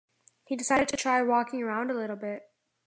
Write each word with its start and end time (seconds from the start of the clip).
He 0.45 0.55
decided 0.55 0.87
to 0.87 0.97
try 0.97 1.21
walking 1.21 1.61
around 1.61 1.91
a 1.91 1.93
little 1.93 2.15
bit 2.15 2.49